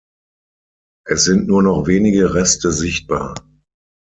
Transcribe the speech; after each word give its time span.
Es 1.07 1.25
sind 1.25 1.47
nur 1.47 1.61
noch 1.61 1.85
wenige 1.85 2.33
Reste 2.33 2.71
sichtbar. 2.71 3.35